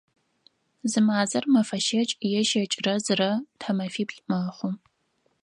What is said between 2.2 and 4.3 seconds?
е щэкӏырэ зырэ, тхьэмэфиплӏ